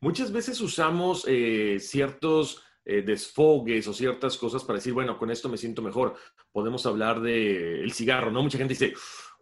Muchas 0.00 0.32
veces 0.32 0.60
usamos 0.60 1.24
eh, 1.28 1.78
ciertos 1.80 2.62
eh, 2.84 3.02
desfogues 3.02 3.86
o 3.86 3.92
ciertas 3.92 4.38
cosas 4.38 4.64
para 4.64 4.78
decir, 4.78 4.92
bueno, 4.92 5.18
con 5.18 5.30
esto 5.30 5.48
me 5.48 5.58
siento 5.58 5.82
mejor. 5.82 6.16
Podemos 6.52 6.86
hablar 6.86 7.20
del 7.20 7.82
el 7.82 7.92
cigarro, 7.92 8.30
¿no? 8.30 8.42
Mucha 8.42 8.58
gente 8.58 8.74
dice, 8.74 8.94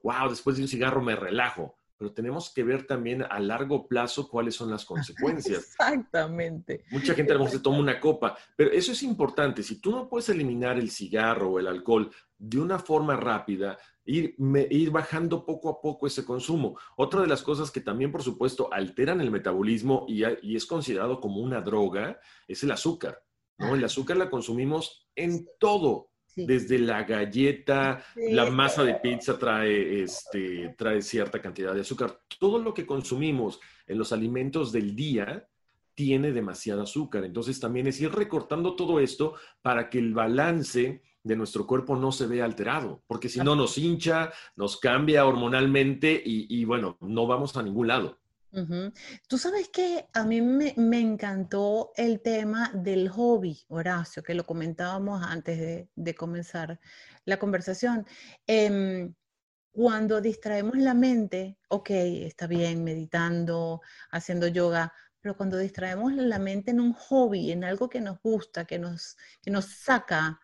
wow, 0.02 0.28
después 0.28 0.56
de 0.56 0.62
un 0.62 0.68
cigarro 0.68 1.00
me 1.00 1.14
relajo 1.14 1.77
pero 1.98 2.12
tenemos 2.12 2.52
que 2.54 2.62
ver 2.62 2.86
también 2.86 3.22
a 3.28 3.40
largo 3.40 3.88
plazo 3.88 4.28
cuáles 4.28 4.54
son 4.54 4.70
las 4.70 4.84
consecuencias. 4.84 5.58
Exactamente. 5.68 6.84
Mucha 6.90 7.14
gente 7.14 7.32
a 7.32 7.34
lo 7.34 7.40
mejor 7.40 7.58
se 7.58 7.62
toma 7.62 7.78
una 7.78 7.98
copa, 7.98 8.38
pero 8.56 8.70
eso 8.70 8.92
es 8.92 9.02
importante. 9.02 9.62
Si 9.62 9.80
tú 9.80 9.90
no 9.90 10.08
puedes 10.08 10.28
eliminar 10.28 10.78
el 10.78 10.90
cigarro 10.90 11.50
o 11.50 11.58
el 11.58 11.66
alcohol 11.66 12.10
de 12.38 12.60
una 12.60 12.78
forma 12.78 13.16
rápida, 13.16 13.76
ir, 14.04 14.36
ir 14.70 14.90
bajando 14.90 15.44
poco 15.44 15.68
a 15.68 15.80
poco 15.80 16.06
ese 16.06 16.24
consumo. 16.24 16.78
Otra 16.96 17.20
de 17.20 17.26
las 17.26 17.42
cosas 17.42 17.70
que 17.70 17.80
también, 17.80 18.12
por 18.12 18.22
supuesto, 18.22 18.72
alteran 18.72 19.20
el 19.20 19.30
metabolismo 19.30 20.06
y, 20.08 20.22
y 20.42 20.56
es 20.56 20.66
considerado 20.66 21.20
como 21.20 21.40
una 21.40 21.60
droga 21.60 22.20
es 22.46 22.62
el 22.62 22.70
azúcar. 22.70 23.22
¿no? 23.58 23.74
El 23.74 23.84
azúcar 23.84 24.16
la 24.16 24.30
consumimos 24.30 25.08
en 25.14 25.48
todo, 25.58 26.10
desde 26.46 26.78
la 26.78 27.04
galleta, 27.04 28.04
la 28.16 28.50
masa 28.50 28.84
de 28.84 28.94
pizza 28.94 29.38
trae, 29.38 30.02
este, 30.02 30.74
trae 30.76 31.02
cierta 31.02 31.40
cantidad 31.40 31.74
de 31.74 31.80
azúcar. 31.80 32.20
Todo 32.38 32.58
lo 32.58 32.72
que 32.74 32.86
consumimos 32.86 33.60
en 33.86 33.98
los 33.98 34.12
alimentos 34.12 34.72
del 34.72 34.94
día 34.94 35.46
tiene 35.94 36.32
demasiado 36.32 36.82
azúcar. 36.82 37.24
Entonces 37.24 37.58
también 37.58 37.86
es 37.86 38.00
ir 38.00 38.12
recortando 38.12 38.76
todo 38.76 39.00
esto 39.00 39.34
para 39.62 39.90
que 39.90 39.98
el 39.98 40.14
balance 40.14 41.02
de 41.22 41.36
nuestro 41.36 41.66
cuerpo 41.66 41.96
no 41.96 42.12
se 42.12 42.26
vea 42.26 42.44
alterado, 42.44 43.02
porque 43.06 43.28
si 43.28 43.40
no 43.40 43.54
nos 43.54 43.76
hincha, 43.76 44.32
nos 44.56 44.78
cambia 44.78 45.26
hormonalmente 45.26 46.22
y 46.24 46.64
bueno, 46.64 46.96
no 47.00 47.26
vamos 47.26 47.56
a 47.56 47.62
ningún 47.62 47.88
lado. 47.88 48.18
Tú 49.28 49.36
sabes 49.36 49.68
que 49.68 50.06
a 50.14 50.24
mí 50.24 50.40
me, 50.40 51.00
encantó 51.00 51.92
el 51.96 52.20
tema 52.20 52.70
del 52.74 53.08
hobby, 53.10 53.62
Horacio, 53.68 54.22
que 54.22 54.34
lo 54.34 54.44
comentábamos 54.44 55.22
antes 55.22 55.88
de, 55.94 56.14
comenzar 56.14 56.80
la 57.24 57.38
conversación. 57.38 58.06
Em, 58.46 59.14
cuando 59.72 60.20
distraemos 60.20 60.76
la 60.78 60.94
mente, 60.94 61.58
ok, 61.68 61.90
está 61.90 62.46
bien, 62.46 62.84
meditando, 62.84 63.82
haciendo 64.10 64.48
yoga, 64.48 64.92
pero 65.20 65.36
cuando 65.36 65.58
distraemos 65.58 66.14
la 66.14 66.38
mente 66.38 66.70
en 66.70 66.80
un 66.80 66.94
hobby, 66.94 67.52
en 67.52 67.64
algo 67.64 67.88
que 67.88 68.00
nos 68.00 68.20
gusta, 68.22 68.64
que 68.64 68.78
nos, 68.78 69.16
que 69.42 69.50
nos 69.50 69.66
saca 69.66 70.40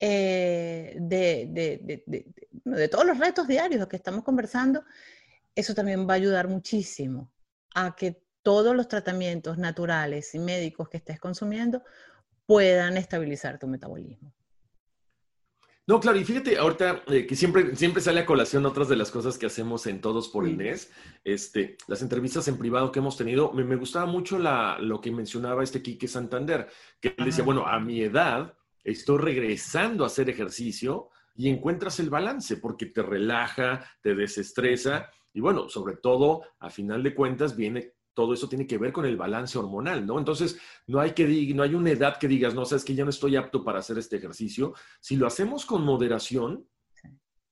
eh, 0.00 0.96
de, 0.98 2.02
de 2.64 2.88
todos 2.88 3.06
los 3.06 3.18
retos 3.18 3.46
diarios 3.46 3.86
que 3.88 3.96
estamos 3.96 4.24
conversando, 4.24 4.84
eso 5.54 5.74
también 5.74 6.08
va 6.08 6.14
a 6.14 6.16
ayudar 6.16 6.48
muchísimo 6.48 7.31
a 7.74 7.94
que 7.96 8.22
todos 8.42 8.74
los 8.74 8.88
tratamientos 8.88 9.58
naturales 9.58 10.34
y 10.34 10.38
médicos 10.38 10.88
que 10.88 10.96
estés 10.96 11.20
consumiendo 11.20 11.82
puedan 12.46 12.96
estabilizar 12.96 13.58
tu 13.58 13.66
metabolismo. 13.66 14.32
No, 15.84 15.98
claro, 15.98 16.16
y 16.18 16.24
fíjate, 16.24 16.58
ahorita 16.58 17.02
eh, 17.08 17.26
que 17.26 17.34
siempre, 17.34 17.74
siempre 17.74 18.00
sale 18.00 18.20
a 18.20 18.26
colación 18.26 18.64
otras 18.66 18.88
de 18.88 18.94
las 18.94 19.10
cosas 19.10 19.36
que 19.36 19.46
hacemos 19.46 19.86
en 19.88 20.00
Todos 20.00 20.28
por 20.28 20.46
Inés, 20.46 20.92
este, 21.24 21.76
las 21.88 22.02
entrevistas 22.02 22.46
en 22.46 22.56
privado 22.56 22.92
que 22.92 23.00
hemos 23.00 23.16
tenido, 23.16 23.52
me, 23.52 23.74
gustaba 23.74 24.06
mucho 24.06 24.38
la, 24.38 24.78
lo 24.78 25.00
que 25.00 25.10
mencionaba 25.10 25.64
este 25.64 25.82
Quique 25.82 26.06
Santander, 26.06 26.68
que 27.00 27.14
él 27.16 27.24
decía, 27.24 27.42
bueno, 27.42 27.66
a 27.66 27.80
mi 27.80 28.00
edad 28.00 28.54
estoy 28.84 29.18
regresando 29.18 30.04
a 30.04 30.06
hacer 30.06 30.30
ejercicio 30.30 31.10
y 31.34 31.48
encuentras 31.48 31.98
el 31.98 32.10
balance 32.10 32.58
porque 32.58 32.86
te 32.86 33.02
relaja, 33.02 33.84
te 34.02 34.14
desestresa 34.14 35.10
y 35.34 35.40
bueno, 35.40 35.68
sobre 35.68 35.96
todo, 35.96 36.42
a 36.58 36.70
final 36.70 37.02
de 37.02 37.14
cuentas, 37.14 37.56
viene 37.56 37.94
todo 38.14 38.34
eso 38.34 38.46
tiene 38.46 38.66
que 38.66 38.76
ver 38.76 38.92
con 38.92 39.06
el 39.06 39.16
balance 39.16 39.58
hormonal, 39.58 40.06
¿no? 40.06 40.18
Entonces, 40.18 40.58
no 40.86 41.00
hay 41.00 41.12
que 41.12 41.26
no 41.54 41.62
hay 41.62 41.74
una 41.74 41.90
edad 41.90 42.18
que 42.18 42.28
digas, 42.28 42.54
no, 42.54 42.66
sabes 42.66 42.84
que 42.84 42.94
ya 42.94 43.04
no 43.04 43.10
estoy 43.10 43.36
apto 43.36 43.64
para 43.64 43.78
hacer 43.78 43.96
este 43.96 44.16
ejercicio. 44.16 44.74
Si 45.00 45.16
lo 45.16 45.26
hacemos 45.26 45.64
con 45.64 45.82
moderación, 45.82 46.66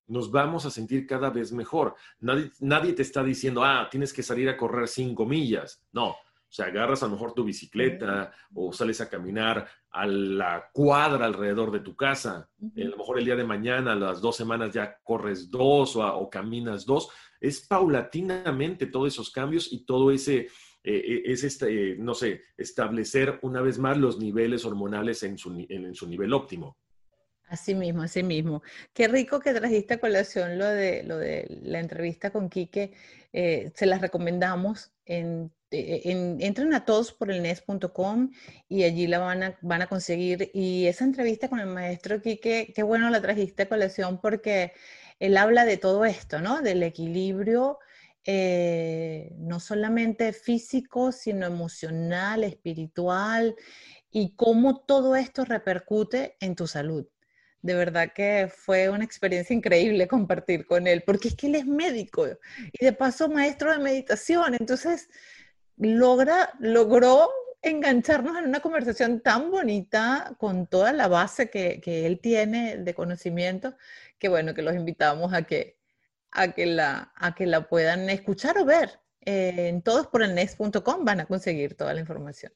nos 0.06 0.30
vamos 0.30 0.66
a 0.66 0.70
sentir 0.70 1.06
cada 1.06 1.30
vez 1.30 1.52
mejor. 1.52 1.94
Nadie, 2.18 2.50
nadie 2.60 2.92
te 2.92 3.02
está 3.02 3.22
diciendo, 3.22 3.64
ah, 3.64 3.88
tienes 3.90 4.12
que 4.12 4.22
salir 4.22 4.48
a 4.50 4.56
correr 4.56 4.86
cinco 4.86 5.24
millas. 5.24 5.82
No, 5.92 6.16
o 6.50 6.52
sea, 6.52 6.66
agarras 6.66 7.00
a 7.04 7.06
lo 7.06 7.12
mejor 7.12 7.32
tu 7.32 7.44
bicicleta 7.44 8.32
o 8.54 8.72
sales 8.72 9.00
a 9.00 9.08
caminar 9.08 9.68
a 9.88 10.04
la 10.04 10.68
cuadra 10.72 11.26
alrededor 11.26 11.70
de 11.70 11.78
tu 11.78 11.94
casa. 11.94 12.50
A 12.60 12.80
lo 12.80 12.96
mejor 12.96 13.20
el 13.20 13.24
día 13.24 13.36
de 13.36 13.44
mañana, 13.44 13.92
a 13.92 13.94
las 13.94 14.20
dos 14.20 14.34
semanas 14.34 14.72
ya 14.72 14.98
corres 15.04 15.48
dos 15.48 15.94
o, 15.94 16.28
caminas 16.28 16.84
dos. 16.84 17.08
Es 17.40 17.60
paulatinamente 17.60 18.86
todos 18.86 19.08
esos 19.08 19.30
cambios 19.30 19.72
y 19.72 19.84
todo 19.84 20.10
ese, 20.10 20.48
eh, 20.84 21.22
es 21.24 21.44
este, 21.44 21.96
no 21.96 22.14
sé, 22.14 22.42
establecer 22.56 23.38
una 23.42 23.62
vez 23.62 23.78
más 23.78 23.96
los 23.96 24.18
niveles 24.18 24.64
hormonales 24.64 25.22
en 25.22 25.38
su, 25.38 25.66
en, 25.68 25.94
su 25.94 26.06
nivel 26.08 26.32
óptimo. 26.32 26.76
Así 27.48 27.74
mismo, 27.74 28.02
así 28.02 28.22
mismo. 28.22 28.62
Qué 28.92 29.08
rico 29.08 29.40
que 29.40 29.52
trajiste 29.52 29.94
a 29.94 30.00
colación 30.00 30.58
lo 30.58 30.66
de, 30.66 31.02
lo 31.02 31.18
de 31.18 31.46
la 31.62 31.80
entrevista 31.80 32.30
con 32.30 32.48
Quique. 32.48 32.92
Eh, 33.32 33.72
se 33.74 33.86
las 33.86 34.00
recomendamos 34.00 34.92
en 35.04 35.50
eh, 35.72 36.36
entren 36.40 36.74
a 36.74 36.84
todos 36.84 37.12
por 37.12 37.30
el 37.30 37.42
nes.com 37.42 38.32
y 38.68 38.82
allí 38.82 39.06
la 39.06 39.20
van 39.20 39.42
a, 39.44 39.58
van 39.62 39.82
a 39.82 39.86
conseguir. 39.86 40.50
Y 40.52 40.86
esa 40.86 41.04
entrevista 41.04 41.48
con 41.48 41.60
el 41.60 41.66
maestro 41.68 42.20
Quique, 42.20 42.72
qué 42.74 42.82
bueno 42.82 43.08
la 43.08 43.22
trajiste 43.22 43.62
a 43.62 43.68
colección 43.68 44.20
porque 44.20 44.72
él 45.20 45.36
habla 45.36 45.64
de 45.64 45.76
todo 45.76 46.04
esto, 46.04 46.40
¿no? 46.40 46.62
Del 46.62 46.82
equilibrio 46.82 47.78
eh, 48.24 49.32
no 49.38 49.60
solamente 49.60 50.32
físico, 50.32 51.10
sino 51.12 51.46
emocional, 51.46 52.44
espiritual, 52.44 53.54
y 54.10 54.34
cómo 54.34 54.80
todo 54.80 55.16
esto 55.16 55.44
repercute 55.44 56.36
en 56.40 56.54
tu 56.54 56.66
salud. 56.66 57.06
De 57.62 57.74
verdad 57.74 58.12
que 58.14 58.50
fue 58.54 58.88
una 58.88 59.04
experiencia 59.04 59.54
increíble 59.54 60.08
compartir 60.08 60.66
con 60.66 60.86
él, 60.86 61.02
porque 61.06 61.28
es 61.28 61.36
que 61.36 61.46
él 61.46 61.54
es 61.54 61.66
médico 61.66 62.26
y 62.72 62.84
de 62.84 62.92
paso 62.92 63.28
maestro 63.28 63.70
de 63.70 63.78
meditación, 63.78 64.54
entonces 64.54 65.08
logra, 65.76 66.50
logró 66.58 67.30
engancharnos 67.62 68.36
en 68.38 68.46
una 68.46 68.60
conversación 68.60 69.20
tan 69.20 69.50
bonita 69.50 70.34
con 70.38 70.66
toda 70.66 70.92
la 70.92 71.08
base 71.08 71.50
que, 71.50 71.80
que 71.80 72.06
él 72.06 72.20
tiene 72.20 72.78
de 72.78 72.94
conocimiento, 72.94 73.76
que 74.18 74.28
bueno, 74.28 74.54
que 74.54 74.62
los 74.62 74.74
invitamos 74.74 75.32
a 75.34 75.42
que, 75.42 75.78
a 76.30 76.52
que, 76.52 76.66
la, 76.66 77.12
a 77.16 77.34
que 77.34 77.46
la 77.46 77.68
puedan 77.68 78.08
escuchar 78.10 78.58
o 78.58 78.64
ver. 78.64 79.00
Eh, 79.22 79.68
en 79.68 79.82
todosporelnes.com 79.82 81.04
van 81.04 81.20
a 81.20 81.26
conseguir 81.26 81.76
toda 81.76 81.92
la 81.92 82.00
información. 82.00 82.52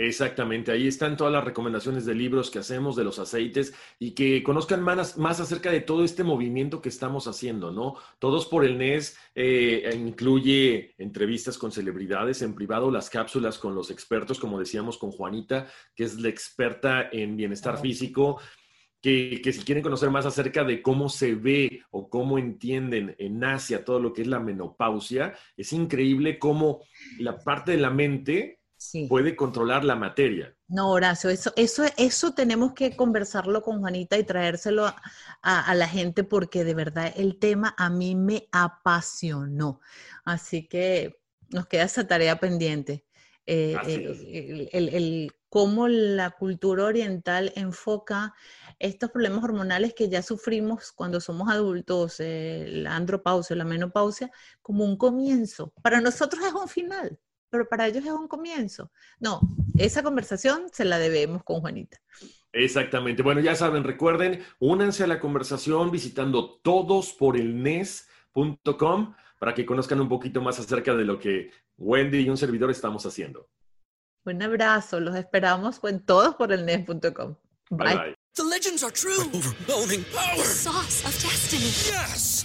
Exactamente, 0.00 0.70
ahí 0.70 0.86
están 0.86 1.16
todas 1.16 1.32
las 1.32 1.42
recomendaciones 1.42 2.06
de 2.06 2.14
libros 2.14 2.52
que 2.52 2.60
hacemos, 2.60 2.94
de 2.94 3.02
los 3.02 3.18
aceites 3.18 3.74
y 3.98 4.12
que 4.12 4.44
conozcan 4.44 4.80
más, 4.80 5.18
más 5.18 5.40
acerca 5.40 5.72
de 5.72 5.80
todo 5.80 6.04
este 6.04 6.22
movimiento 6.22 6.80
que 6.80 6.88
estamos 6.88 7.26
haciendo, 7.26 7.72
¿no? 7.72 7.96
Todos 8.20 8.46
por 8.46 8.64
el 8.64 8.78
NES 8.78 9.18
eh, 9.34 9.90
incluye 9.98 10.94
entrevistas 10.98 11.58
con 11.58 11.72
celebridades 11.72 12.42
en 12.42 12.54
privado, 12.54 12.92
las 12.92 13.10
cápsulas 13.10 13.58
con 13.58 13.74
los 13.74 13.90
expertos, 13.90 14.38
como 14.38 14.60
decíamos 14.60 14.98
con 14.98 15.10
Juanita, 15.10 15.66
que 15.96 16.04
es 16.04 16.14
la 16.20 16.28
experta 16.28 17.08
en 17.10 17.36
bienestar 17.36 17.80
físico. 17.80 18.40
Que, 19.00 19.40
que, 19.42 19.52
si 19.52 19.62
quieren 19.62 19.82
conocer 19.82 20.10
más 20.10 20.26
acerca 20.26 20.62
de 20.64 20.82
cómo 20.82 21.08
se 21.08 21.34
ve 21.34 21.82
o 21.90 22.08
cómo 22.08 22.38
entienden 22.38 23.14
en 23.18 23.42
Asia 23.42 23.84
todo 23.84 24.00
lo 24.00 24.12
que 24.12 24.22
es 24.22 24.28
la 24.28 24.40
menopausia, 24.40 25.34
es 25.56 25.72
increíble 25.72 26.38
cómo 26.38 26.82
la 27.18 27.38
parte 27.38 27.72
de 27.72 27.78
la 27.78 27.90
mente 27.90 28.58
puede 29.08 29.36
controlar 29.36 29.84
la 29.84 29.96
materia. 29.96 30.54
No, 30.68 30.90
Horacio, 30.90 31.30
eso, 31.30 31.52
eso, 31.56 31.84
eso 31.96 32.34
tenemos 32.34 32.74
que 32.74 32.94
conversarlo 32.94 33.62
con 33.62 33.80
Juanita 33.80 34.18
y 34.18 34.24
traérselo 34.24 34.86
a, 35.42 35.74
la 35.74 35.88
gente 35.88 36.24
porque 36.24 36.64
de 36.64 36.74
verdad 36.74 37.12
el 37.16 37.38
tema 37.38 37.74
a 37.78 37.90
mí 37.90 38.14
me 38.14 38.48
apasionó. 38.52 39.80
Así 40.24 40.68
que 40.68 41.20
nos 41.50 41.66
queda 41.66 41.84
esa 41.84 42.06
tarea 42.06 42.38
pendiente. 42.38 43.04
Eh, 43.46 43.76
eh, 43.86 44.68
el, 44.72 45.32
cómo 45.48 45.88
la 45.88 46.30
cultura 46.30 46.84
oriental 46.84 47.50
enfoca 47.56 48.34
estos 48.78 49.10
problemas 49.10 49.42
hormonales 49.42 49.94
que 49.94 50.10
ya 50.10 50.22
sufrimos 50.22 50.92
cuando 50.92 51.20
somos 51.20 51.50
adultos, 51.50 52.20
eh, 52.20 52.66
la 52.68 52.94
andropausia, 52.94 53.56
la 53.56 53.64
menopausia, 53.64 54.30
como 54.60 54.84
un 54.84 54.98
comienzo. 54.98 55.72
Para 55.82 56.02
nosotros 56.02 56.44
es 56.44 56.52
un 56.52 56.68
final 56.68 57.18
pero 57.50 57.68
para 57.68 57.86
ellos 57.86 58.04
es 58.04 58.12
un 58.12 58.28
comienzo. 58.28 58.90
No, 59.20 59.40
esa 59.76 60.02
conversación 60.02 60.66
se 60.72 60.84
la 60.84 60.98
debemos 60.98 61.42
con 61.44 61.60
Juanita. 61.60 61.98
Exactamente. 62.52 63.22
Bueno, 63.22 63.40
ya 63.40 63.54
saben, 63.54 63.84
recuerden, 63.84 64.44
únanse 64.58 65.04
a 65.04 65.06
la 65.06 65.20
conversación 65.20 65.90
visitando 65.90 66.60
todosporelnes.com 66.62 69.14
para 69.38 69.54
que 69.54 69.64
conozcan 69.64 70.00
un 70.00 70.08
poquito 70.08 70.42
más 70.42 70.58
acerca 70.58 70.94
de 70.94 71.04
lo 71.04 71.18
que 71.18 71.50
Wendy 71.76 72.20
y 72.20 72.28
un 72.28 72.36
servidor 72.36 72.70
estamos 72.70 73.06
haciendo. 73.06 73.48
Un 74.24 74.42
abrazo, 74.42 75.00
los 75.00 75.16
esperamos 75.16 75.80
en 75.84 76.04
todosporelnes.com. 76.04 77.36
Bye. 77.70 77.94
bye. 77.94 78.14
The 78.34 78.44
legends 78.44 78.84
are 78.84 78.92
true. 78.92 79.24
overwhelming 79.32 80.04
power. 80.12 80.44
sauce 80.44 81.02
of 81.04 81.12
destiny. 81.22 81.72
Yes. 81.90 82.44